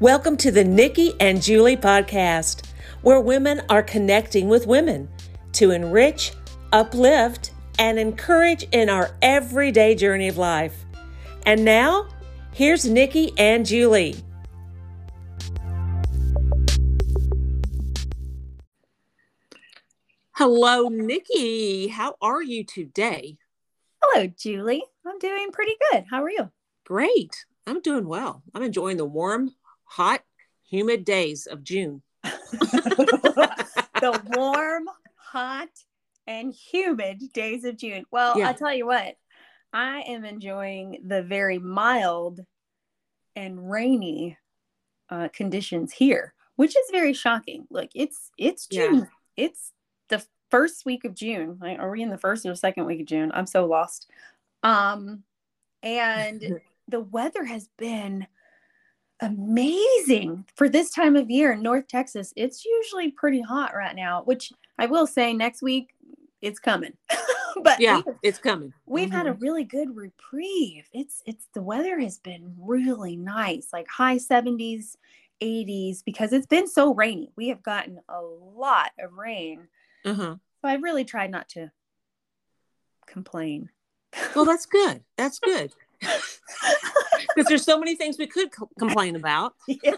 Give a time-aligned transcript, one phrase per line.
[0.00, 2.68] Welcome to the Nikki and Julie podcast,
[3.02, 5.08] where women are connecting with women
[5.54, 6.34] to enrich,
[6.70, 7.50] uplift,
[7.80, 10.84] and encourage in our everyday journey of life.
[11.46, 12.06] And now,
[12.52, 14.14] here's Nikki and Julie.
[20.36, 21.88] Hello, Nikki.
[21.88, 23.36] How are you today?
[24.00, 24.84] Hello, Julie.
[25.04, 26.04] I'm doing pretty good.
[26.08, 26.52] How are you?
[26.86, 27.44] Great.
[27.66, 28.44] I'm doing well.
[28.54, 29.56] I'm enjoying the warm,
[29.88, 30.22] hot,
[30.62, 32.02] humid days of June.
[34.00, 34.84] the warm,
[35.16, 35.68] hot,
[36.26, 38.04] and humid days of June.
[38.10, 38.48] Well, yeah.
[38.48, 39.16] I'll tell you what,
[39.72, 42.40] I am enjoying the very mild
[43.34, 44.36] and rainy
[45.10, 47.66] uh, conditions here, which is very shocking.
[47.70, 49.08] Look, it's it's June.
[49.36, 49.44] Yeah.
[49.46, 49.72] It's
[50.08, 51.58] the first week of June.
[51.60, 53.30] Like, are we in the first or second week of June?
[53.34, 54.10] I'm so lost.
[54.62, 55.22] Um,
[55.82, 58.26] and the weather has been
[59.20, 62.32] amazing for this time of year in North Texas.
[62.36, 65.94] It's usually pretty hot right now, which I will say next week
[66.40, 66.92] it's coming.
[67.62, 68.72] but yeah, it's coming.
[68.86, 69.16] We've mm-hmm.
[69.16, 69.42] had a mm-hmm.
[69.42, 70.88] really good reprieve.
[70.92, 74.96] It's it's the weather has been really nice, like high 70s,
[75.42, 77.32] 80s because it's been so rainy.
[77.36, 79.68] We have gotten a lot of rain.
[80.04, 80.36] Uh-huh.
[80.60, 81.70] So I've really tried not to
[83.06, 83.70] complain.
[84.34, 85.02] Well, that's good.
[85.16, 85.72] That's good.
[86.00, 89.54] because there's so many things we could co- complain about.
[89.66, 89.96] yes.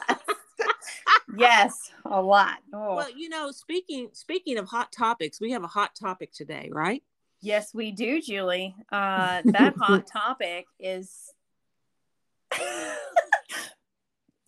[1.37, 2.59] yes, a lot.
[2.73, 2.97] Oh.
[2.97, 7.03] Well, you know, speaking speaking of hot topics, we have a hot topic today, right?
[7.43, 8.75] Yes, we do, Julie.
[8.91, 11.33] Uh, that hot topic is.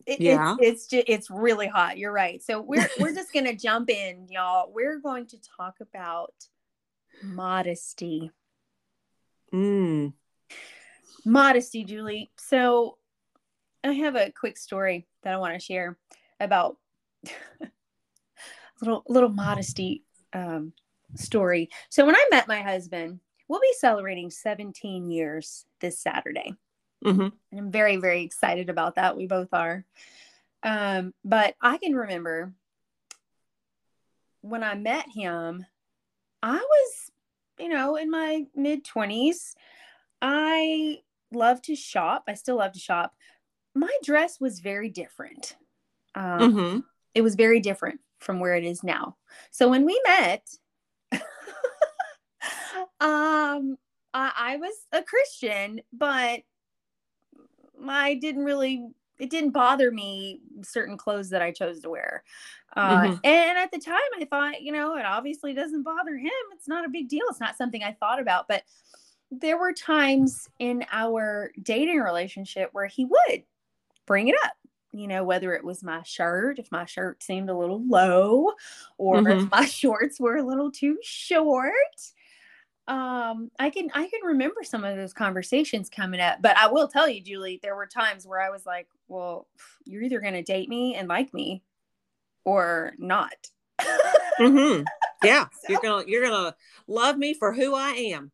[0.04, 0.56] It, yeah.
[0.58, 1.96] it's it's just, it's really hot.
[1.96, 2.42] You're right.
[2.42, 4.72] So we're we're just gonna jump in, y'all.
[4.72, 6.34] We're going to talk about
[7.22, 8.32] modesty.
[9.52, 10.14] Mm
[11.24, 12.30] modesty, Julie.
[12.36, 12.98] So
[13.84, 15.98] I have a quick story that I want to share
[16.40, 16.76] about
[17.60, 17.66] a
[18.80, 20.72] little little modesty um,
[21.16, 21.70] story.
[21.90, 26.54] So when I met my husband, we'll be celebrating 17 years this Saturday.
[27.04, 27.28] Mm-hmm.
[27.50, 29.16] And I'm very very excited about that.
[29.16, 29.84] We both are.
[30.62, 32.52] Um, but I can remember
[34.42, 35.64] when I met him,
[36.42, 37.10] I was,
[37.58, 39.54] you know, in my mid 20s.
[40.20, 40.98] I
[41.34, 42.24] love to shop.
[42.28, 43.14] I still love to shop.
[43.74, 45.56] My dress was very different.
[46.14, 46.78] Um, mm-hmm.
[47.14, 49.16] It was very different from where it is now.
[49.50, 50.46] So when we met,
[53.00, 53.76] um,
[54.14, 56.40] I, I was a Christian, but
[57.88, 58.86] I didn't really
[59.18, 62.24] it didn't bother me certain clothes that I chose to wear.
[62.74, 63.14] Uh, mm-hmm.
[63.22, 66.30] and at the time, I thought, you know, it obviously doesn't bother him.
[66.54, 67.22] It's not a big deal.
[67.30, 68.48] It's not something I thought about.
[68.48, 68.64] But
[69.40, 73.42] there were times in our dating relationship where he would
[74.06, 74.52] bring it up
[74.92, 78.52] you know whether it was my shirt if my shirt seemed a little low
[78.98, 79.44] or mm-hmm.
[79.44, 81.72] if my shorts were a little too short
[82.88, 86.88] um i can i can remember some of those conversations coming up but i will
[86.88, 89.46] tell you julie there were times where i was like well
[89.84, 91.62] you're either going to date me and like me
[92.44, 93.48] or not
[93.80, 94.82] mm-hmm.
[95.24, 96.54] yeah so, you're gonna you're gonna
[96.86, 98.32] love me for who i am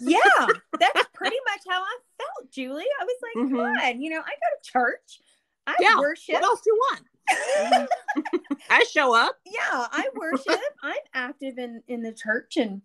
[0.00, 0.46] yeah,
[0.80, 2.84] that's pretty much how I felt, Julie.
[3.00, 3.56] I was like, mm-hmm.
[3.56, 5.20] come on, you know, I go to church.
[5.66, 5.98] I yeah.
[5.98, 6.34] worship.
[6.34, 7.02] What else do you want?
[8.70, 9.36] I show up.
[9.44, 10.60] Yeah, I worship.
[10.82, 12.82] I'm active in in the church and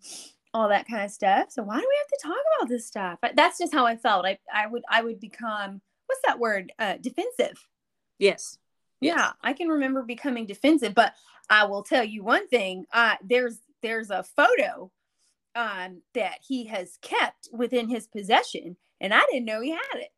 [0.54, 1.50] all that kind of stuff.
[1.50, 3.18] So why do we have to talk about this stuff?
[3.22, 4.26] But that's just how I felt.
[4.26, 6.72] I I would I would become what's that word?
[6.78, 7.66] Uh, defensive.
[8.18, 8.58] Yes.
[9.00, 9.32] Yeah.
[9.42, 11.14] I can remember becoming defensive, but
[11.48, 12.86] I will tell you one thing.
[12.92, 14.90] Uh, there's there's a photo
[15.54, 20.12] um, that he has kept within his possession, and I didn't know he had it.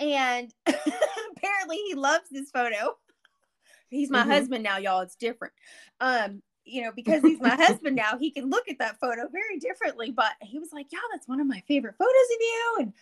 [0.00, 2.96] And apparently, he loves this photo.
[3.90, 4.30] He's my mm-hmm.
[4.30, 5.02] husband now, y'all.
[5.02, 5.54] It's different.
[6.00, 9.58] Um, you know, because he's my husband now, he can look at that photo very
[9.60, 10.10] differently.
[10.10, 12.92] But he was like, "Yeah, that's one of my favorite photos of you," and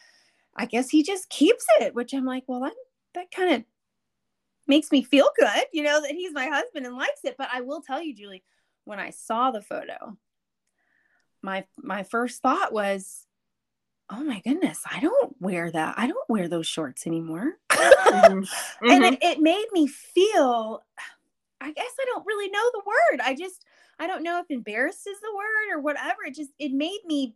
[0.56, 1.94] I guess he just keeps it.
[1.94, 2.74] Which I'm like, well, that
[3.14, 3.64] that kind of
[4.66, 7.36] makes me feel good, you know, that he's my husband and likes it.
[7.38, 8.44] But I will tell you, Julie,
[8.84, 10.16] when I saw the photo,
[11.42, 13.26] my my first thought was
[14.10, 18.38] oh my goodness i don't wear that i don't wear those shorts anymore mm-hmm.
[18.38, 18.90] mm-hmm.
[18.90, 20.82] and it, it made me feel
[21.60, 23.64] i guess i don't really know the word i just
[23.98, 27.34] i don't know if embarrassed is the word or whatever it just it made me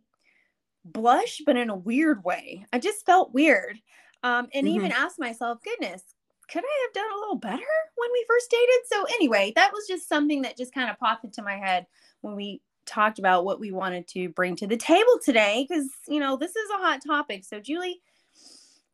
[0.85, 3.77] blush but in a weird way i just felt weird
[4.23, 4.77] um, and mm-hmm.
[4.77, 6.01] even asked myself goodness
[6.49, 7.63] could i have done a little better
[7.95, 11.25] when we first dated so anyway that was just something that just kind of popped
[11.25, 11.85] into my head
[12.21, 16.19] when we talked about what we wanted to bring to the table today because, you
[16.19, 17.43] know, this is a hot topic.
[17.45, 18.01] So, Julie,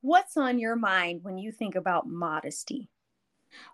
[0.01, 2.89] what's on your mind when you think about modesty?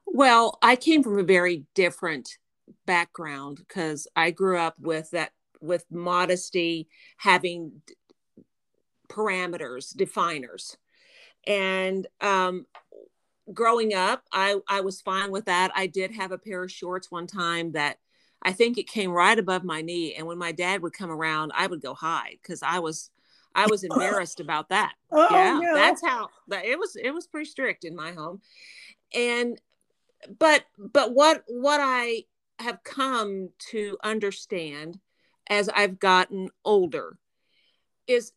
[0.06, 2.38] Well, I came from a very different
[2.86, 5.32] background because I grew up with that
[5.62, 6.88] with modesty
[7.18, 7.82] having
[9.10, 10.78] parameters, definers.
[11.46, 12.66] And um,
[13.54, 15.72] growing up, I, I was fine with that.
[15.76, 17.98] I did have a pair of shorts one time that
[18.42, 20.16] I think it came right above my knee.
[20.16, 23.10] And when my dad would come around, I would go hide because I was
[23.56, 24.94] I was embarrassed about that.
[25.12, 25.74] Oh, yeah, no.
[25.74, 26.96] that's how that it was.
[26.96, 28.42] It was pretty strict in my home,
[29.14, 29.60] and
[30.38, 32.26] but but what what I
[32.60, 35.00] have come to understand
[35.50, 37.18] as I've gotten older
[38.06, 38.34] is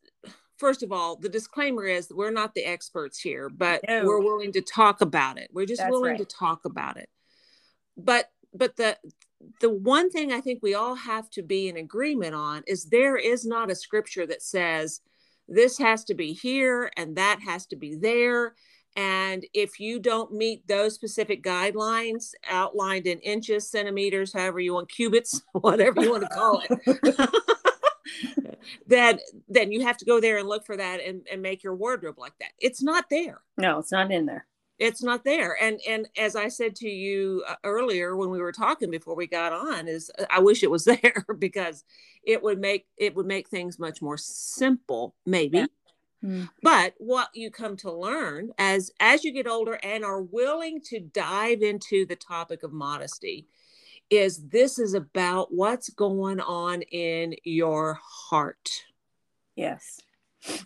[0.57, 4.05] first of all, the disclaimer is we're not the experts here, but no.
[4.05, 5.51] we're willing to talk about it.
[5.53, 6.19] We're just That's willing right.
[6.19, 7.11] to talk about it.
[7.97, 8.97] But but the
[9.61, 13.17] the one thing I think we all have to be in agreement on is there
[13.17, 15.01] is not a scripture that says
[15.49, 18.55] this has to be here and that has to be there.
[18.95, 24.91] And if you don't meet those specific guidelines outlined in inches, centimeters, however you want,
[24.91, 27.31] cubits, whatever you want to call it,
[28.87, 29.19] then
[29.49, 32.19] then you have to go there and look for that and, and make your wardrobe
[32.19, 32.51] like that.
[32.59, 33.41] It's not there.
[33.57, 34.47] No, it's not in there
[34.83, 38.53] it's not there and and as i said to you uh, earlier when we were
[38.53, 41.85] talking before we got on is uh, i wish it was there because
[42.25, 45.67] it would make it would make things much more simple maybe yeah.
[46.25, 46.49] mm.
[46.63, 50.99] but what you come to learn as as you get older and are willing to
[50.99, 53.47] dive into the topic of modesty
[54.11, 58.85] is this is about what's going on in your heart
[59.55, 60.01] yes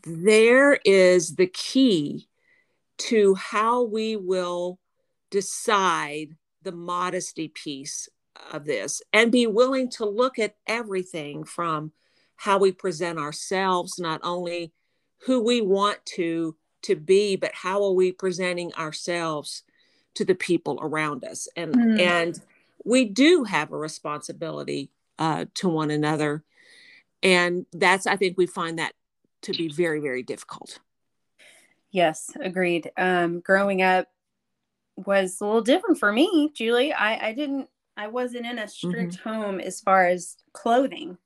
[0.05, 2.27] there is the key
[2.99, 4.79] to how we will
[5.31, 8.09] decide the modesty piece
[8.53, 11.93] of this and be willing to look at everything from
[12.37, 14.73] how we present ourselves not only
[15.25, 19.63] who we want to to be but how are we presenting ourselves
[20.17, 21.47] to the people around us.
[21.57, 22.01] And mm.
[22.01, 22.41] and
[22.85, 26.43] we do have a responsibility uh, to one another.
[27.23, 28.93] And that's i think we find that
[29.43, 30.79] to be very very difficult
[31.91, 32.91] Yes, agreed.
[32.97, 34.09] Um, growing up
[34.97, 36.93] was a little different for me, Julie.
[36.93, 39.29] I, I didn't, I wasn't in a strict mm-hmm.
[39.29, 41.19] home as far as clothing.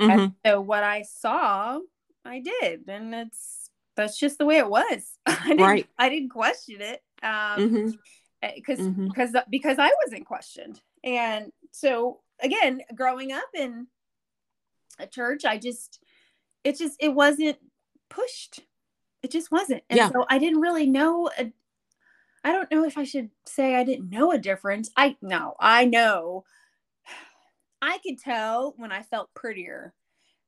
[0.00, 0.26] Mm-hmm.
[0.44, 1.78] so what I saw,
[2.24, 5.18] I did, and it's that's just the way it was.
[5.26, 5.86] I didn't, right.
[5.98, 7.02] I didn't question it.
[7.22, 7.94] Um,
[8.42, 9.06] because mm-hmm.
[9.06, 9.50] because mm-hmm.
[9.50, 13.86] because I wasn't questioned, and so again, growing up in
[14.98, 15.98] a church, I just
[16.62, 17.56] it just it wasn't
[18.10, 18.60] pushed
[19.26, 19.82] it just wasn't.
[19.90, 20.10] And yeah.
[20.10, 21.28] so I didn't really know.
[21.36, 21.52] I
[22.44, 24.88] I don't know if I should say I didn't know a difference.
[24.96, 26.44] I no, I know.
[27.82, 29.92] I could tell when I felt prettier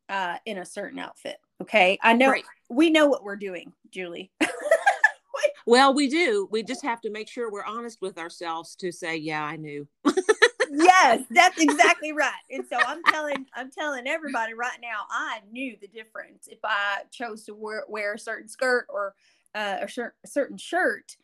[0.09, 1.39] uh, in a certain outfit.
[1.61, 2.45] Okay, I know right.
[2.71, 4.31] we know what we're doing, Julie.
[5.67, 6.47] well, we do.
[6.53, 9.89] We just have to make sure we're honest with ourselves to say, "Yeah, I knew."
[10.71, 12.33] yes, that's exactly right.
[12.51, 17.03] And so I'm telling I'm telling everybody right now, I knew the difference if I
[17.11, 19.15] chose to wear, wear a certain skirt or
[19.55, 21.17] uh, a, shirt, a certain shirt.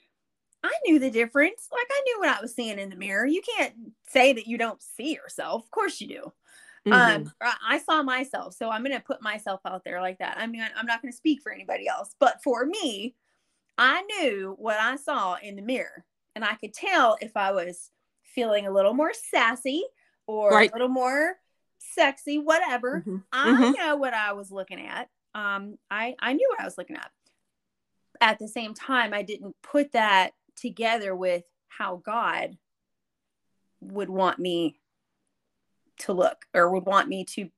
[0.63, 1.69] I knew the difference.
[1.71, 3.27] Like I knew what I was seeing in the mirror.
[3.27, 3.75] You can't
[4.09, 5.65] say that you don't see yourself.
[5.65, 6.33] Of course you do.
[6.87, 7.47] Um, mm-hmm.
[7.47, 10.37] Um, I saw myself, so I'm going to put myself out there like that.
[10.39, 13.15] I mean, I'm not going to speak for anybody else, but for me,
[13.79, 17.91] I knew what I saw in the mirror, and I could tell if I was
[18.35, 19.85] feeling a little more sassy
[20.27, 20.71] or right.
[20.71, 21.37] a little more
[21.79, 23.01] sexy, whatever.
[23.01, 23.17] Mm-hmm.
[23.33, 23.73] I mm-hmm.
[23.73, 25.09] know what I was looking at.
[25.35, 27.11] Um, I, I knew what I was looking at.
[28.21, 32.57] At the same time, I didn't put that together with how God
[33.81, 34.79] would want me
[35.99, 37.49] to look or would want me to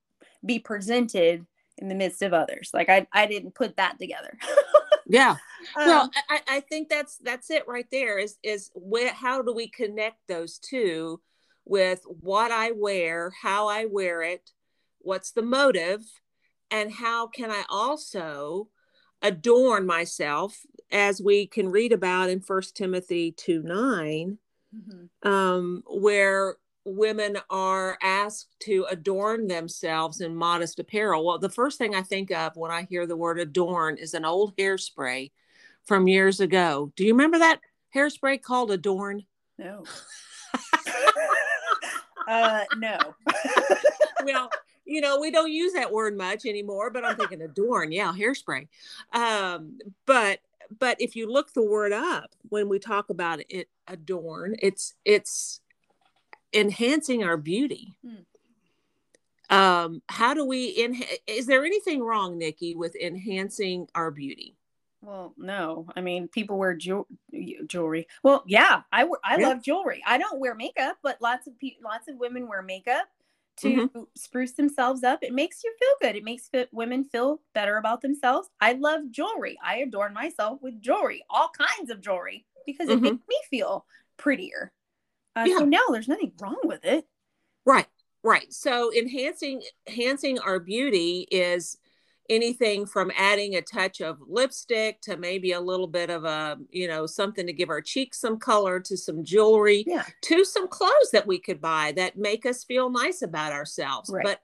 [0.45, 1.47] be presented
[1.78, 2.71] in the midst of others.
[2.73, 4.37] Like I, I didn't put that together.
[5.06, 5.37] yeah
[5.75, 9.53] well um, I, I think that's that's it right there is is where how do
[9.55, 11.21] we connect those two
[11.65, 14.51] with what i wear how i wear it
[15.01, 16.03] what's the motive
[16.71, 18.69] and how can i also
[19.23, 20.61] adorn myself
[20.93, 24.39] as we can read about in first timothy 2 9
[24.75, 25.29] mm-hmm.
[25.29, 26.57] um, where
[26.87, 31.27] women are asked to adorn themselves in modest apparel.
[31.27, 34.25] Well, the first thing I think of when I hear the word adorn is an
[34.25, 35.33] old hairspray
[35.87, 36.93] from years ago.
[36.97, 37.61] Do you remember that
[37.95, 39.25] hairspray called Adorn?
[39.59, 39.85] No.
[42.28, 42.99] uh, no.
[44.25, 44.50] well,
[44.85, 47.93] you know, we don't use that word much anymore, but I'm thinking adorn.
[47.93, 48.69] Yeah, hairspray.
[49.12, 50.40] Um, but
[50.78, 55.61] but if you look the word up when we talk about it adorn, it's it's
[56.52, 57.97] enhancing our beauty.
[58.05, 58.23] Hmm.
[59.49, 64.56] Um, how do we, in, is there anything wrong, Nikki, with enhancing our beauty?
[65.07, 65.87] Well, no.
[65.95, 67.07] I mean, people wear ju-
[67.69, 68.09] jewelry.
[68.25, 69.49] Well, yeah, I I yeah.
[69.49, 70.03] love jewelry.
[70.05, 73.07] I don't wear makeup, but lots of people, lots of women wear makeup
[73.59, 74.01] to mm-hmm.
[74.17, 75.21] spruce themselves up.
[75.23, 76.17] It makes you feel good.
[76.17, 78.49] It makes fit women feel better about themselves.
[78.61, 79.57] I love jewelry.
[79.65, 83.05] I adorn myself with jewelry, all kinds of jewelry, because it mm-hmm.
[83.05, 83.87] makes me feel
[84.17, 84.73] prettier.
[85.37, 85.59] Uh, yeah.
[85.59, 87.07] So no, there's nothing wrong with it.
[87.65, 87.87] Right,
[88.25, 88.53] right.
[88.53, 91.79] So enhancing enhancing our beauty is
[92.28, 96.88] anything from adding a touch of lipstick to maybe a little bit of a you
[96.88, 100.04] know something to give our cheeks some color to some jewelry yeah.
[100.23, 104.25] to some clothes that we could buy that make us feel nice about ourselves right.
[104.25, 104.40] but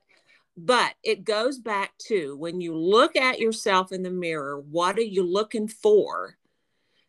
[0.57, 5.03] but it goes back to when you look at yourself in the mirror what are
[5.03, 6.37] you looking for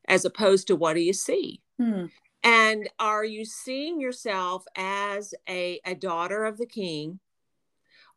[0.07, 2.05] as opposed to what do you see hmm.
[2.43, 7.19] and are you seeing yourself as a, a daughter of the king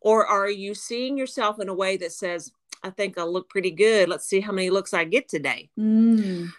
[0.07, 2.53] or are you seeing yourself in a way that says,
[2.85, 4.09] I think I look pretty good.
[4.09, 5.69] Let's see how many looks I get today.
[5.77, 6.53] Mm.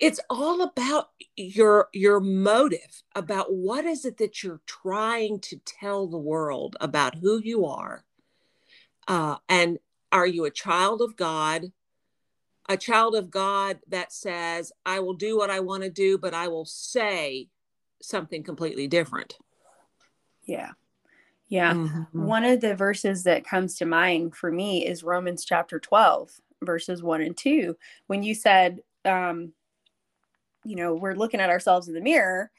[0.00, 6.06] It's all about your your motive, about what is it that you're trying to tell
[6.06, 8.06] the world about who you are.
[9.06, 9.78] Uh, and
[10.10, 11.72] are you a child of God?
[12.66, 16.32] A child of God that says, I will do what I want to do, but
[16.32, 17.48] I will say
[18.00, 19.36] something completely different.
[20.46, 20.70] Yeah.
[21.48, 21.74] Yeah.
[21.74, 22.24] Mm-hmm.
[22.24, 27.02] One of the verses that comes to mind for me is Romans chapter 12, verses
[27.02, 27.76] 1 and 2.
[28.08, 29.52] When you said, um,
[30.64, 32.50] you know, we're looking at ourselves in the mirror,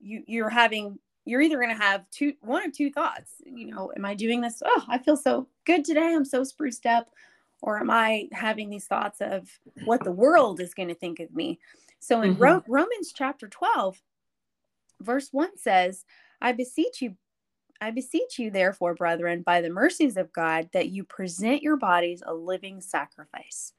[0.00, 3.32] you, you're having, you're either going to have two, one or two thoughts.
[3.44, 4.62] You know, am I doing this?
[4.64, 6.14] Oh, I feel so good today.
[6.14, 7.10] I'm so spruced up.
[7.62, 9.48] Or am I having these thoughts of
[9.84, 11.60] what the world is going to think of me?
[12.00, 12.42] So in mm-hmm.
[12.42, 14.02] Ro- Romans chapter 12,
[15.00, 16.04] verse 1 says,
[16.40, 17.14] I beseech you,
[17.82, 22.22] I beseech you, therefore, brethren, by the mercies of God, that you present your bodies
[22.24, 23.72] a living sacrifice,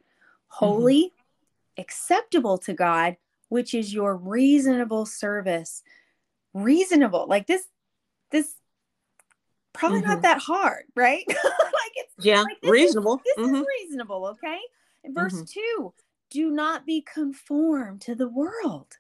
[0.48, 1.81] holy, mm-hmm.
[1.81, 3.15] acceptable to God,
[3.48, 5.83] which is your reasonable service.
[6.53, 7.65] Reasonable, like this,
[8.29, 8.55] this
[9.72, 10.10] probably mm-hmm.
[10.10, 11.24] not that hard, right?
[11.27, 13.15] like it's yeah, like reasonable.
[13.15, 13.55] Is, this mm-hmm.
[13.55, 14.60] is reasonable, okay?
[15.07, 15.45] Verse mm-hmm.
[15.45, 15.93] two,
[16.29, 18.98] do not be conformed to the world,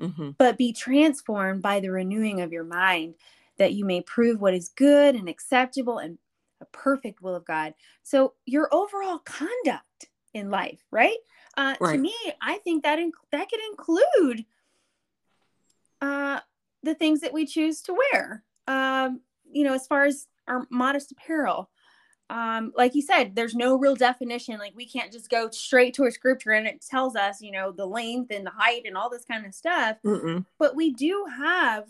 [0.00, 0.30] mm-hmm.
[0.38, 3.16] but be transformed by the renewing of your mind
[3.58, 6.18] that you may prove what is good and acceptable and
[6.60, 7.74] a perfect will of God.
[8.02, 11.16] So your overall conduct in life, right?
[11.56, 11.96] Uh, right.
[11.96, 14.44] To me, I think that in, that could include
[16.00, 16.40] uh,
[16.82, 18.44] the things that we choose to wear.
[18.66, 19.20] Um,
[19.50, 21.70] you know, as far as our modest apparel.
[22.28, 24.58] Um, like you said, there's no real definition.
[24.58, 27.70] Like we can't just go straight to a scripture and it tells us, you know,
[27.70, 29.96] the length and the height and all this kind of stuff.
[30.04, 30.44] Mm-mm.
[30.58, 31.84] But we do have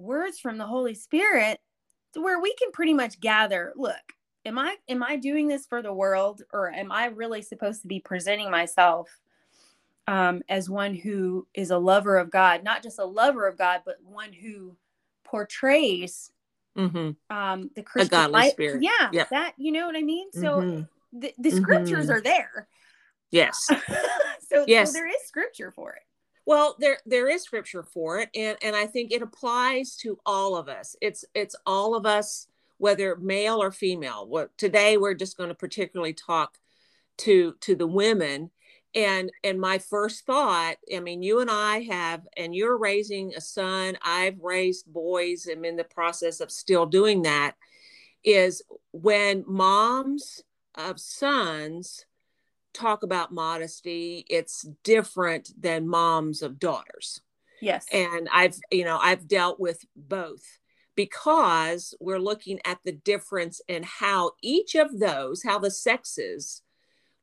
[0.00, 1.60] words from the Holy Spirit
[2.14, 3.94] to where we can pretty much gather, look,
[4.44, 7.88] am I am I doing this for the world or am I really supposed to
[7.88, 9.08] be presenting myself
[10.06, 13.82] um, as one who is a lover of God, not just a lover of God,
[13.84, 14.76] but one who
[15.24, 16.32] portrays
[16.76, 17.10] mm-hmm.
[17.34, 18.52] um, the Christian life.
[18.52, 18.82] Spirit.
[18.82, 19.28] Yeah, yep.
[19.30, 20.32] that you know what I mean.
[20.32, 21.18] So mm-hmm.
[21.18, 22.16] the, the scriptures mm-hmm.
[22.16, 22.68] are there.
[23.30, 23.56] Yes.
[24.48, 24.92] so, yes.
[24.92, 26.02] so there is scripture for it.
[26.46, 30.56] Well, there there is scripture for it, and and I think it applies to all
[30.56, 30.96] of us.
[31.00, 34.26] It's it's all of us, whether male or female.
[34.26, 36.58] What today we're just going to particularly talk
[37.18, 38.50] to to the women,
[38.94, 43.40] and and my first thought, I mean, you and I have, and you're raising a
[43.40, 43.98] son.
[44.02, 45.46] I've raised boys.
[45.46, 47.54] I'm in the process of still doing that.
[48.24, 50.42] Is when moms
[50.74, 52.06] of sons
[52.72, 57.20] talk about modesty, it's different than moms of daughters.
[57.60, 57.86] Yes.
[57.92, 60.42] And I've, you know, I've dealt with both
[60.96, 66.62] because we're looking at the difference in how each of those, how the sexes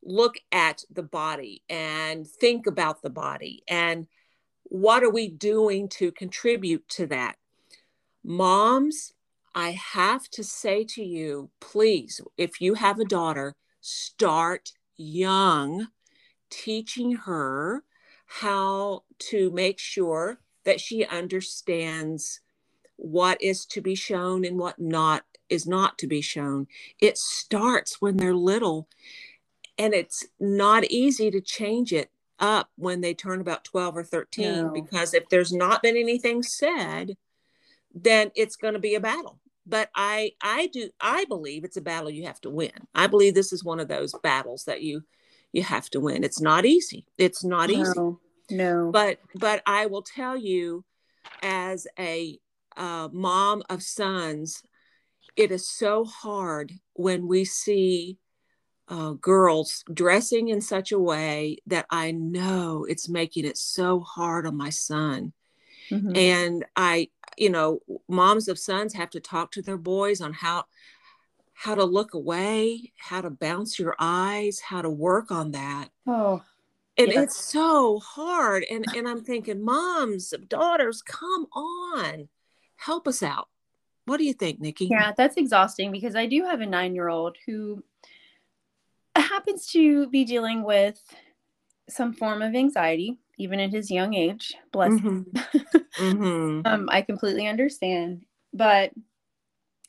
[0.04, 4.08] look at the body and think about the body and
[4.63, 7.36] what are we doing to contribute to that.
[8.24, 9.13] Moms,
[9.56, 15.88] I have to say to you, please, if you have a daughter, start young,
[16.50, 17.84] teaching her
[18.25, 22.42] how to make sure that she understands
[22.98, 26.68] what is to be shown and what not is not to be shown.
[27.00, 28.89] It starts when they're little,
[29.77, 34.46] and it's not easy to change it up when they turn about 12 or 13
[34.46, 34.70] no.
[34.70, 37.18] because if there's not been anything said,
[37.96, 41.81] then it's going to be a battle but i i do i believe it's a
[41.81, 45.03] battle you have to win i believe this is one of those battles that you
[45.51, 48.19] you have to win it's not easy it's not easy no,
[48.50, 48.91] no.
[48.91, 50.83] but but i will tell you
[51.41, 52.39] as a
[52.75, 54.63] uh, mom of sons
[55.36, 58.17] it is so hard when we see
[58.89, 64.47] uh, girls dressing in such a way that I know it's making it so hard
[64.47, 65.33] on my son.
[65.91, 66.15] Mm-hmm.
[66.15, 70.65] And I, you know, moms of sons have to talk to their boys on how
[71.53, 75.89] how to look away, how to bounce your eyes, how to work on that.
[76.06, 76.44] Oh.
[77.00, 78.65] And it's so hard.
[78.70, 82.27] And and I'm thinking, moms, of daughters, come on.
[82.75, 83.50] Help us out.
[84.06, 84.86] What do you think, Nikki?
[84.86, 87.84] Yeah, that's exhausting because I do have a nine year old who
[89.15, 91.01] happens to be dealing with
[91.89, 94.53] some form of anxiety, even at his young age.
[94.72, 95.22] Bless mm-hmm.
[96.00, 96.62] mm-hmm.
[96.65, 98.24] um, I completely understand.
[98.53, 98.91] But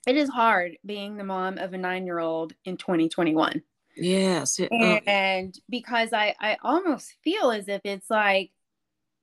[0.07, 3.63] it is hard being the mom of a nine year old in 2021.
[3.97, 4.59] Yes.
[4.59, 5.11] It, and, oh.
[5.11, 8.51] and because I, I almost feel as if it's like,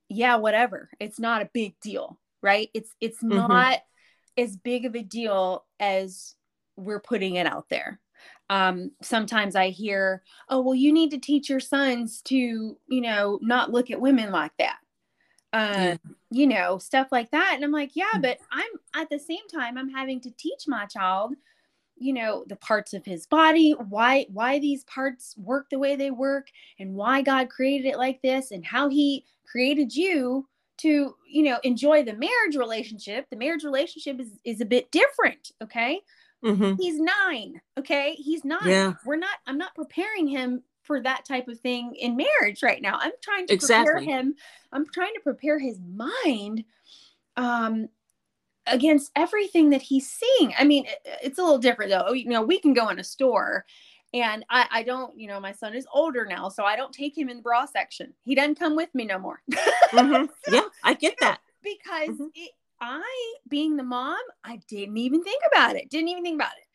[0.08, 0.90] yeah, whatever.
[1.00, 2.68] It's not a big deal, right?
[2.74, 3.36] It's it's mm-hmm.
[3.36, 3.80] not
[4.36, 6.34] as big of a deal as
[6.76, 7.98] we're putting it out there.
[8.48, 13.38] Um, sometimes I hear, oh, well, you need to teach your sons to, you know,
[13.42, 14.78] not look at women like that.
[15.52, 15.96] Uh,
[16.30, 17.52] you know, stuff like that.
[17.54, 18.22] And I'm like, yeah, mm.
[18.22, 21.34] but I'm at the same time, I'm having to teach my child,
[21.96, 26.10] you know, the parts of his body, why, why these parts work the way they
[26.10, 26.48] work
[26.78, 30.46] and why God created it like this and how he created you
[30.78, 33.26] to, you know, enjoy the marriage relationship.
[33.30, 35.52] The marriage relationship is, is a bit different.
[35.62, 36.00] Okay.
[36.44, 36.80] Mm-hmm.
[36.80, 37.60] He's nine.
[37.78, 38.14] Okay.
[38.14, 38.94] He's not, yeah.
[39.04, 42.98] we're not, I'm not preparing him for that type of thing in marriage right now.
[43.00, 43.92] I'm trying to exactly.
[43.92, 44.34] prepare him.
[44.72, 46.64] I'm trying to prepare his mind
[47.36, 47.88] um,
[48.66, 50.54] against everything that he's seeing.
[50.58, 52.12] I mean, it, it's a little different though.
[52.12, 53.64] You know, we can go in a store
[54.14, 57.16] and I, I don't, you know, my son is older now, so I don't take
[57.18, 58.14] him in the bra section.
[58.24, 59.42] He doesn't come with me no more.
[59.52, 60.26] mm-hmm.
[60.54, 61.40] Yeah, I get that.
[61.62, 62.26] Because mm-hmm.
[62.34, 65.90] it, I, being the mom, I didn't even think about it.
[65.90, 66.66] Didn't even think about it.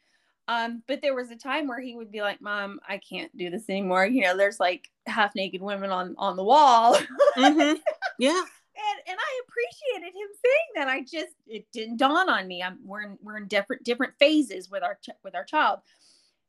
[0.48, 3.50] Um, but there was a time where he would be like, "Mom, I can't do
[3.50, 6.96] this anymore." You know, there's like half naked women on on the wall.
[7.38, 7.80] mm-hmm.
[8.20, 8.44] Yeah.
[8.74, 10.88] And, and I appreciated him saying that.
[10.88, 12.64] I just it didn't dawn on me.
[12.64, 15.80] I'm we're in, we're in different different phases with our with our child.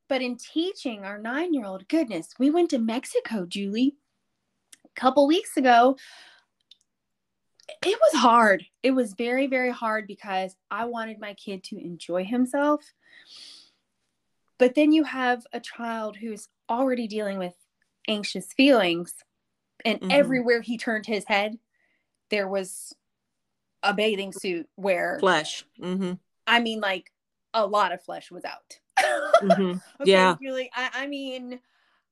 [0.09, 3.95] But in teaching our nine year old, goodness, we went to Mexico, Julie,
[4.85, 5.97] a couple weeks ago.
[7.85, 8.65] It was hard.
[8.81, 12.81] It was very, very hard because I wanted my kid to enjoy himself
[14.63, 17.53] but then you have a child who's already dealing with
[18.07, 19.13] anxious feelings,
[19.83, 20.11] and mm-hmm.
[20.11, 21.57] everywhere he turned his head,
[22.29, 22.95] there was
[23.81, 25.65] a bathing suit where flesh.
[25.81, 26.13] Mm-hmm.
[26.47, 27.11] I mean, like
[27.53, 28.79] a lot of flesh was out.
[29.41, 29.71] mm-hmm.
[30.01, 30.69] okay, yeah, really.
[30.73, 31.59] I, I mean,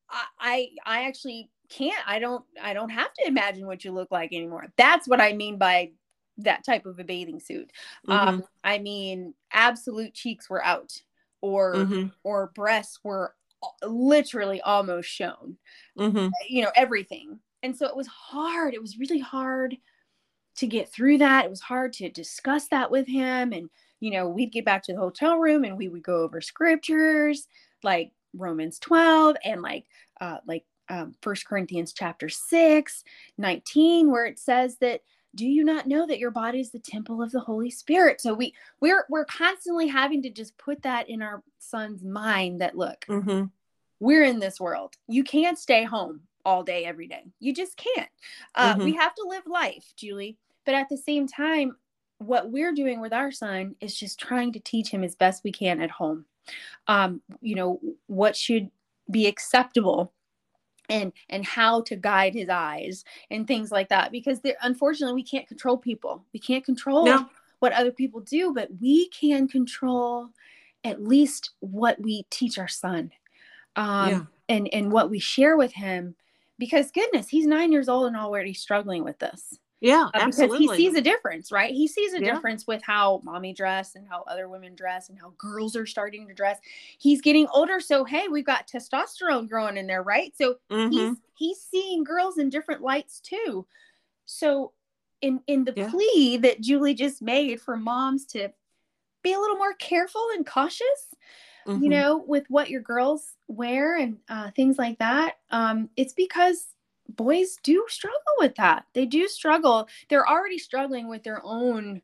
[0.09, 2.07] I, I, I actually can't.
[2.07, 2.43] I don't.
[2.61, 4.67] I don't have to imagine what you look like anymore.
[4.77, 5.91] That's what I mean by
[6.37, 7.71] that type of a bathing suit.
[8.07, 8.27] Mm-hmm.
[8.27, 10.91] Um, I mean, absolute cheeks were out
[11.41, 12.07] or mm-hmm.
[12.23, 13.35] or breasts were
[13.83, 15.57] literally almost shown
[15.97, 16.29] mm-hmm.
[16.49, 19.75] you know everything and so it was hard it was really hard
[20.55, 24.27] to get through that it was hard to discuss that with him and you know
[24.27, 27.47] we'd get back to the hotel room and we would go over scriptures
[27.83, 29.85] like romans 12 and like
[30.21, 33.03] uh like um, First Corinthians chapter 6,
[33.37, 35.01] 19, where it says that
[35.33, 38.19] do you not know that your body is the temple of the holy spirit?
[38.19, 42.77] So we we're we're constantly having to just put that in our son's mind that
[42.77, 43.45] look mm-hmm.
[44.01, 44.95] we're in this world.
[45.07, 47.23] You can't stay home all day every day.
[47.39, 48.09] You just can't.
[48.55, 48.83] Uh, mm-hmm.
[48.83, 50.37] we have to live life julie.
[50.65, 51.77] But at the same time
[52.17, 55.51] what we're doing with our son is just trying to teach him as best we
[55.51, 56.25] can at home.
[56.87, 58.69] Um, you know what should
[59.09, 60.11] be acceptable
[60.91, 65.47] and and how to guide his eyes and things like that because unfortunately we can't
[65.47, 67.27] control people we can't control no.
[67.59, 70.27] what other people do but we can control
[70.83, 73.11] at least what we teach our son
[73.77, 74.21] um, yeah.
[74.49, 76.13] and and what we share with him
[76.59, 80.67] because goodness he's nine years old and already struggling with this yeah, uh, because he
[80.75, 81.73] sees a difference, right?
[81.73, 82.31] He sees a yeah.
[82.31, 86.27] difference with how mommy dress and how other women dress and how girls are starting
[86.27, 86.59] to dress.
[86.99, 90.33] He's getting older, so hey, we've got testosterone growing in there, right?
[90.37, 90.91] So mm-hmm.
[90.91, 93.65] he's he's seeing girls in different lights too.
[94.25, 94.73] So
[95.21, 95.89] in in the yeah.
[95.89, 98.51] plea that Julie just made for moms to
[99.23, 101.15] be a little more careful and cautious,
[101.65, 101.83] mm-hmm.
[101.83, 106.67] you know, with what your girls wear and uh, things like that, um, it's because
[107.15, 108.85] boys do struggle with that.
[108.93, 109.87] They do struggle.
[110.09, 112.01] They're already struggling with their own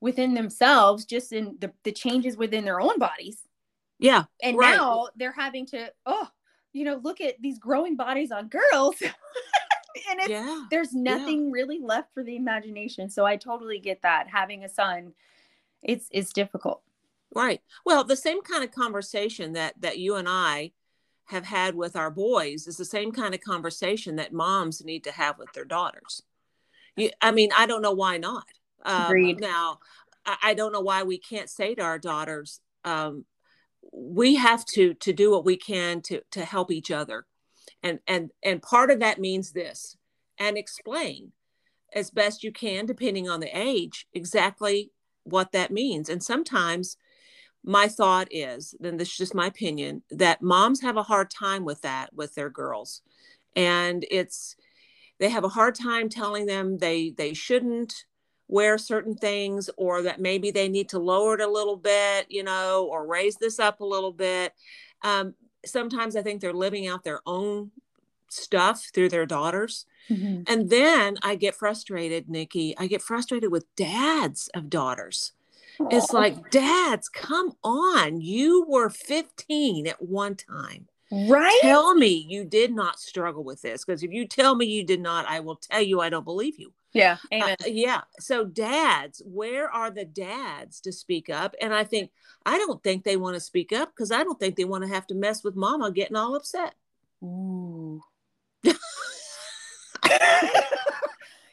[0.00, 3.48] within themselves, just in the, the changes within their own bodies.
[3.98, 4.24] Yeah.
[4.42, 4.76] And right.
[4.76, 6.28] now they're having to, oh,
[6.72, 8.94] you know, look at these growing bodies on girls.
[10.10, 10.64] and it's, yeah.
[10.70, 11.52] there's nothing yeah.
[11.52, 13.10] really left for the imagination.
[13.10, 14.28] So I totally get that.
[14.28, 15.14] Having a son,
[15.82, 16.82] it's it's difficult.
[17.34, 17.60] Right.
[17.84, 20.72] Well, the same kind of conversation that that you and I
[21.28, 25.12] have had with our boys is the same kind of conversation that moms need to
[25.12, 26.22] have with their daughters.
[26.96, 28.46] You, I mean, I don't know why not.
[28.84, 29.08] Um.
[29.40, 29.78] Now,
[30.24, 33.24] I, I don't know why we can't say to our daughters, um,
[33.92, 37.26] we have to to do what we can to to help each other,
[37.82, 39.96] and and and part of that means this,
[40.38, 41.32] and explain
[41.94, 44.92] as best you can, depending on the age, exactly
[45.24, 46.08] what that means.
[46.08, 46.96] And sometimes
[47.64, 51.64] my thought is, then this is just my opinion, that moms have a hard time
[51.64, 53.02] with that with their girls.
[53.56, 54.56] And it's
[55.18, 58.04] they have a hard time telling them they they shouldn't
[58.46, 62.42] wear certain things or that maybe they need to lower it a little bit, you
[62.42, 64.54] know, or raise this up a little bit.
[65.02, 65.34] Um,
[65.66, 67.70] sometimes I think they're living out their own
[68.28, 69.84] stuff through their daughters.
[70.08, 70.42] Mm-hmm.
[70.46, 72.74] And then I get frustrated, Nikki.
[72.78, 75.32] I get frustrated with dads of daughters
[75.90, 78.20] it's like, dads, come on.
[78.20, 80.88] You were 15 at one time.
[81.10, 81.58] Right.
[81.62, 83.84] Tell me you did not struggle with this.
[83.84, 86.58] Because if you tell me you did not, I will tell you I don't believe
[86.58, 86.72] you.
[86.92, 87.18] Yeah.
[87.32, 87.56] Uh, amen.
[87.62, 88.00] Uh, yeah.
[88.18, 91.54] So, dads, where are the dads to speak up?
[91.60, 92.10] And I think,
[92.44, 94.90] I don't think they want to speak up because I don't think they want to
[94.90, 96.74] have to mess with mama getting all upset.
[97.22, 98.02] Ooh.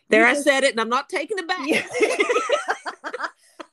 [0.10, 1.68] there, I said it, and I'm not taking it back.
[1.68, 1.86] Yeah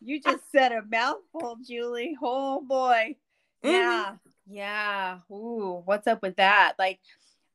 [0.05, 2.17] you just said a mouthful, Julie.
[2.23, 3.17] Oh boy.
[3.65, 3.71] Mm-hmm.
[3.71, 4.15] Yeah.
[4.47, 5.19] Yeah.
[5.31, 6.75] Ooh, what's up with that?
[6.79, 7.01] Like,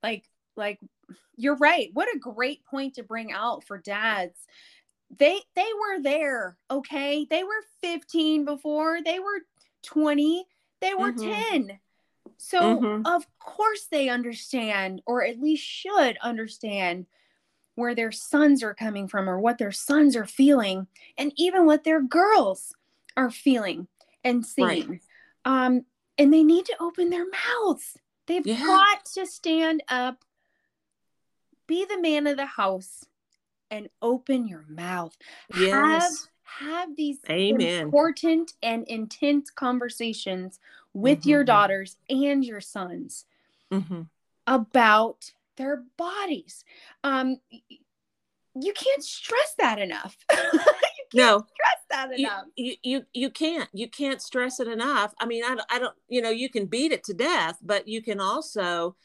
[0.01, 0.23] like,
[0.55, 0.79] like
[1.35, 1.89] you're right.
[1.93, 4.37] What a great point to bring out for dads.
[5.17, 7.25] They they were there, okay?
[7.29, 9.41] They were 15 before, they were
[9.83, 10.45] 20,
[10.81, 11.67] they were mm-hmm.
[11.67, 11.79] 10.
[12.37, 13.05] So mm-hmm.
[13.05, 17.05] of course they understand, or at least should understand
[17.77, 21.83] where their sons are coming from or what their sons are feeling and even what
[21.83, 22.73] their girls
[23.15, 23.87] are feeling
[24.23, 25.01] and seeing right.
[25.45, 25.85] um,
[26.17, 28.65] and they need to open their mouths they've yeah.
[28.65, 30.25] got to stand up
[31.67, 33.05] be the man of the house
[33.69, 35.15] and open your mouth
[35.55, 35.69] yes.
[35.69, 36.11] have
[36.59, 37.83] have these Amen.
[37.83, 40.59] important and intense conversations
[40.93, 41.29] with mm-hmm.
[41.29, 43.25] your daughters and your sons
[43.71, 44.01] mm-hmm.
[44.47, 46.63] about their bodies.
[47.03, 47.37] Um,
[48.59, 50.17] you can't stress that enough.
[51.13, 52.45] no, stress that enough.
[52.55, 55.13] You, you you can't you can't stress it enough.
[55.19, 58.01] I mean, I, I don't you know you can beat it to death, but you
[58.01, 58.95] can also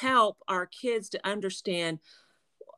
[0.00, 1.98] help our kids to understand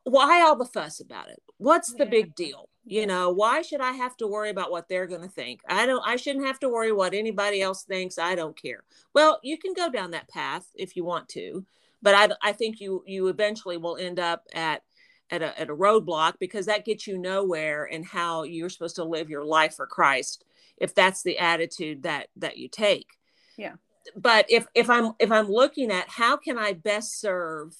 [0.03, 1.41] why all the fuss about it.
[1.57, 2.09] What's the yeah.
[2.09, 2.69] big deal?
[2.87, 5.61] You know, why should I have to worry about what they're going to think?
[5.67, 8.17] I don't I shouldn't have to worry what anybody else thinks.
[8.17, 8.83] I don't care.
[9.13, 11.65] Well, you can go down that path if you want to
[12.05, 14.83] but I, I think you you eventually will end up at
[15.31, 19.03] at a, at a roadblock because that gets you nowhere in how you're supposed to
[19.03, 20.45] live your life for Christ
[20.77, 23.07] if that's the attitude that that you take.
[23.57, 23.73] Yeah.
[24.15, 27.75] But if if I'm if I'm looking at how can I best serve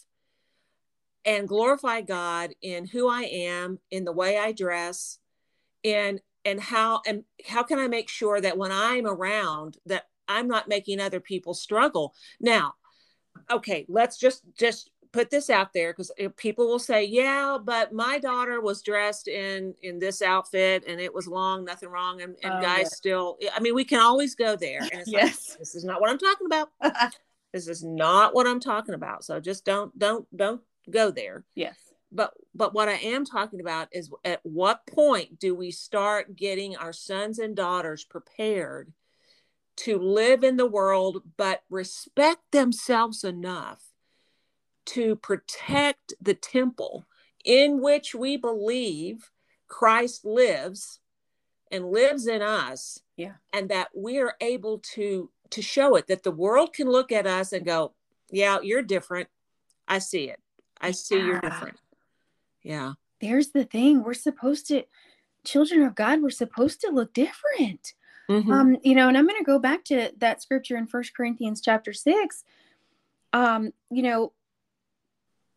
[1.24, 5.20] and glorify God in who I am, in the way I dress,
[5.84, 10.48] and and how and how can I make sure that when I'm around that I'm
[10.48, 12.16] not making other people struggle.
[12.40, 12.74] Now,
[13.52, 18.20] okay, let's just just put this out there because people will say, yeah, but my
[18.20, 22.54] daughter was dressed in in this outfit and it was long, nothing wrong, and, and
[22.54, 22.98] oh, guys yeah.
[22.98, 23.38] still.
[23.56, 24.82] I mean, we can always go there.
[24.82, 26.70] And it's yes, like, this is not what I'm talking about.
[27.54, 29.24] this is not what I'm talking about.
[29.24, 31.46] So just don't don't don't go there.
[31.56, 31.78] Yes.
[32.12, 36.76] But but what I am talking about is at what point do we start getting
[36.76, 38.92] our sons and daughters prepared
[39.78, 43.84] to live in the world, but respect themselves enough
[44.86, 47.06] to protect the temple
[47.44, 49.32] in which we believe
[49.68, 51.00] Christ lives
[51.72, 53.00] and lives in us.
[53.18, 53.34] Yeah.
[53.52, 57.52] And that we're able to to show it that the world can look at us
[57.54, 57.94] and go,
[58.32, 59.30] "Yeah, you're different.
[59.88, 60.40] I see it.
[60.82, 61.26] I see yeah.
[61.26, 61.78] you're different."
[62.64, 62.94] Yeah.
[63.22, 64.04] There's the thing.
[64.04, 64.84] We're supposed to
[65.46, 67.94] children of God, we're supposed to look different.
[68.30, 68.52] Mm-hmm.
[68.52, 71.62] Um, you know, and I'm going to go back to that scripture in First Corinthians
[71.62, 72.44] chapter six.
[73.34, 74.34] Um, you know,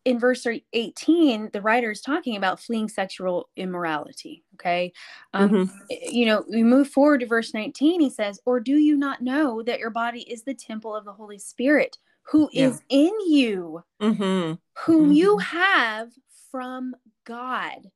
[0.05, 4.43] in verse 18, the writer is talking about fleeing sexual immorality.
[4.55, 4.93] Okay.
[5.33, 5.75] Um, mm-hmm.
[6.09, 8.01] You know, we move forward to verse 19.
[8.01, 11.13] He says, Or do you not know that your body is the temple of the
[11.13, 12.67] Holy Spirit who yeah.
[12.67, 14.53] is in you, mm-hmm.
[14.85, 15.11] whom mm-hmm.
[15.11, 16.09] you have
[16.51, 17.91] from God?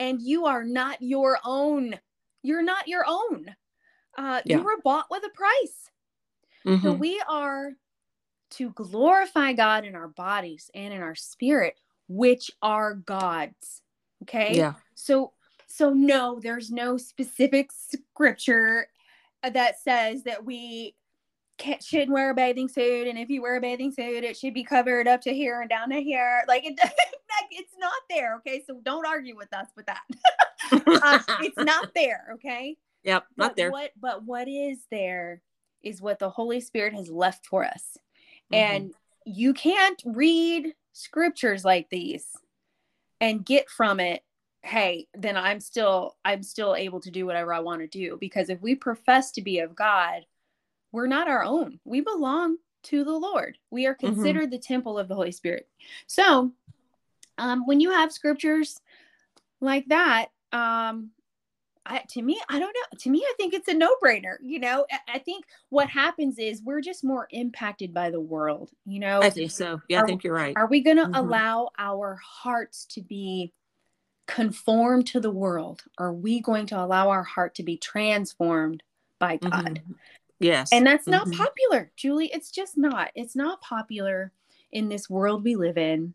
[0.00, 1.98] And you are not your own.
[2.42, 3.54] You're not your own.
[4.18, 4.58] Uh, yeah.
[4.58, 5.90] You were bought with a price.
[6.66, 6.84] Mm-hmm.
[6.84, 7.70] So we are
[8.50, 11.78] to glorify God in our bodies and in our spirit,
[12.08, 13.80] which are God's.
[14.22, 14.56] Okay.
[14.56, 14.74] Yeah.
[14.96, 15.32] So,
[15.68, 18.88] so no, there's no specific scripture
[19.42, 20.96] that says that we
[21.58, 24.54] can't, shouldn't wear a bathing suit, and if you wear a bathing suit, it should
[24.54, 26.42] be covered up to here and down to here.
[26.48, 28.36] Like it, like it's not there.
[28.38, 30.00] Okay, so don't argue with us with that.
[30.72, 32.30] uh, it's not there.
[32.34, 32.76] Okay.
[33.04, 33.70] Yep, not but there.
[33.70, 35.42] What, but what is there
[35.82, 37.96] is what the Holy Spirit has left for us,
[38.52, 38.54] mm-hmm.
[38.54, 42.26] and you can't read scriptures like these
[43.20, 44.22] and get from it
[44.62, 48.50] hey then i'm still i'm still able to do whatever i want to do because
[48.50, 50.26] if we profess to be of god
[50.90, 54.14] we're not our own we belong to the lord we are mm-hmm.
[54.14, 54.50] considered mm-hmm.
[54.50, 55.68] the temple of the holy spirit
[56.06, 56.50] so
[57.38, 58.80] um, when you have scriptures
[59.60, 61.10] like that um,
[61.88, 62.98] I, to me, I don't know.
[62.98, 64.36] To me, I think it's a no brainer.
[64.42, 68.70] You know, I, I, think what happens is we're just more impacted by the world.
[68.84, 69.80] You know, I think so.
[69.88, 70.54] Yeah, are, I think you're right.
[70.56, 71.14] Are we going to mm-hmm.
[71.14, 73.52] allow our hearts to be
[74.26, 75.82] conformed to the world?
[75.96, 78.82] Are we going to allow our heart to be transformed
[79.18, 79.80] by God?
[79.80, 79.92] Mm-hmm.
[80.40, 80.70] Yes.
[80.72, 81.42] And that's not mm-hmm.
[81.42, 82.30] popular, Julie.
[82.32, 83.10] It's just not.
[83.14, 84.32] It's not popular
[84.70, 86.14] in this world we live in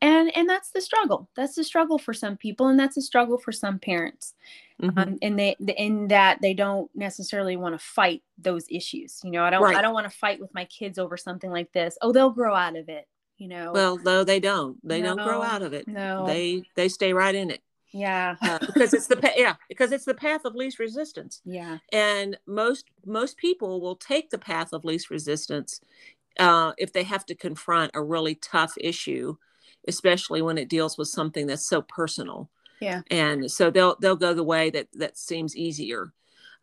[0.00, 1.28] and and that's the struggle.
[1.36, 4.34] That's the struggle for some people and that's a struggle for some parents
[4.80, 4.98] mm-hmm.
[4.98, 9.44] um, and they in that they don't necessarily want to fight those issues you know
[9.44, 9.76] i don't right.
[9.76, 12.54] i don't want to fight with my kids over something like this oh they'll grow
[12.54, 13.06] out of it
[13.40, 13.72] you know?
[13.72, 14.76] Well no they don't.
[14.86, 15.88] They no, don't grow out of it.
[15.88, 16.26] no.
[16.26, 17.62] They they stay right in it.
[17.92, 18.36] Yeah.
[18.40, 21.40] Uh, because it's the pa- yeah because it's the path of least resistance.
[21.44, 21.78] Yeah.
[21.90, 25.80] And most most people will take the path of least resistance
[26.38, 29.36] uh, if they have to confront a really tough issue
[29.90, 32.48] especially when it deals with something that's so personal.
[32.80, 33.02] Yeah.
[33.10, 36.12] And so they'll they'll go the way that that seems easier.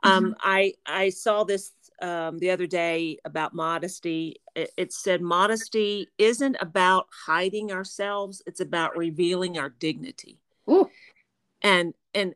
[0.04, 0.26] Um, mm-hmm.
[0.26, 4.42] Um, I I saw this um, the other day about modesty.
[4.56, 10.40] It, it said modesty isn't about hiding ourselves; it's about revealing our dignity.
[10.70, 10.90] Ooh.
[11.62, 12.34] And and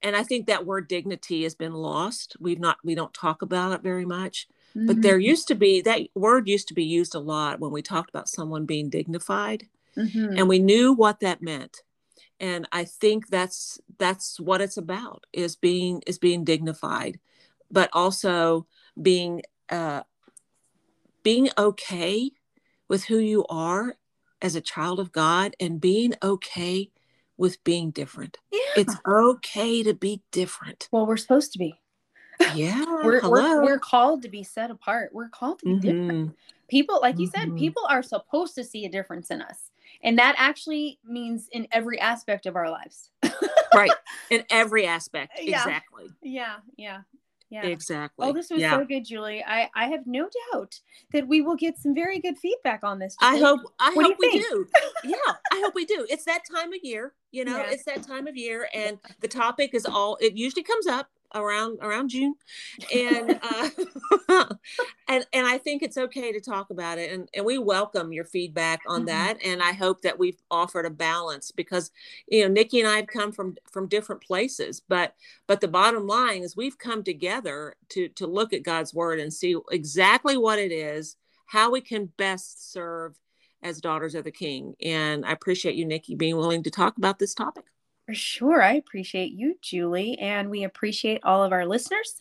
[0.00, 2.36] and I think that word dignity has been lost.
[2.38, 4.46] We've not we don't talk about it very much.
[4.76, 4.86] Mm-hmm.
[4.86, 7.82] But there used to be that word used to be used a lot when we
[7.82, 10.36] talked about someone being dignified mm-hmm.
[10.36, 11.82] and we knew what that meant
[12.40, 17.18] and i think that's that's what it's about is being is being dignified
[17.70, 18.66] but also
[19.00, 20.02] being uh
[21.22, 22.30] being okay
[22.88, 23.96] with who you are
[24.42, 26.90] as a child of god and being okay
[27.36, 28.60] with being different yeah.
[28.76, 31.74] it's okay to be different well we're supposed to be
[32.54, 35.80] yeah we're, we're, we're called to be set apart we're called to be mm-hmm.
[35.80, 36.36] different
[36.68, 37.50] people like you mm-hmm.
[37.50, 39.70] said people are supposed to see a difference in us
[40.04, 43.10] and that actually means in every aspect of our lives.
[43.74, 43.90] Right.
[44.30, 45.58] In every aspect yeah.
[45.58, 46.04] exactly.
[46.22, 47.00] Yeah yeah
[47.50, 47.66] yeah.
[47.66, 48.24] Exactly.
[48.24, 48.70] Oh this was yeah.
[48.78, 49.42] so good julie.
[49.44, 50.78] I i have no doubt
[51.12, 54.16] that we will get some very good feedback on this i hope i what hope
[54.20, 54.48] do we think?
[54.48, 54.66] do.
[55.04, 56.06] Yeah i hope we do.
[56.08, 57.70] It's that time of year you know yeah.
[57.70, 61.78] it's that time of year and the topic is all it usually comes up around
[61.82, 62.34] around June,
[62.94, 63.68] and uh,
[65.08, 68.24] and and I think it's okay to talk about it, and and we welcome your
[68.24, 69.06] feedback on mm-hmm.
[69.06, 71.90] that, and I hope that we've offered a balance because
[72.28, 75.14] you know Nikki and I have come from from different places, but
[75.46, 79.32] but the bottom line is we've come together to to look at God's word and
[79.32, 81.16] see exactly what it is,
[81.46, 83.18] how we can best serve
[83.62, 87.18] as daughters of the King, and I appreciate you, Nikki, being willing to talk about
[87.18, 87.64] this topic.
[88.06, 88.62] For sure.
[88.62, 90.18] I appreciate you, Julie.
[90.18, 92.20] And we appreciate all of our listeners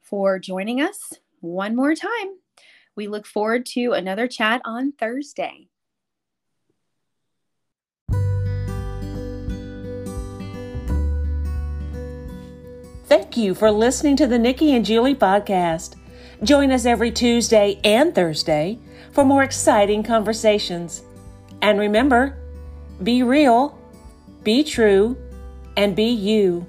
[0.00, 2.38] for joining us one more time.
[2.96, 5.68] We look forward to another chat on Thursday.
[13.04, 15.94] Thank you for listening to the Nikki and Julie podcast.
[16.42, 18.78] Join us every Tuesday and Thursday
[19.12, 21.02] for more exciting conversations.
[21.62, 22.36] And remember,
[23.02, 23.77] be real
[24.48, 25.14] be true
[25.76, 26.66] and be you.